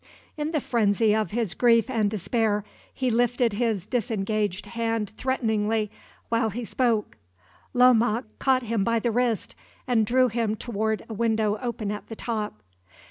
[0.35, 5.91] In the frenzy of his grief and despair, he lifted his disengaged hand threateningly
[6.29, 7.17] while he spoke.
[7.75, 9.53] Lomaque caught him by the wrist,
[9.85, 12.63] and drew him toward a window open at the top.